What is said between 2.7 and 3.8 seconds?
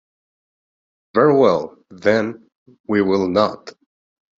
we will not.